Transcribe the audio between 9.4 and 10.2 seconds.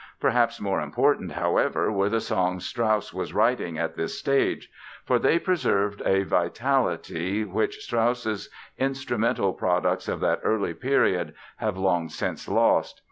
products of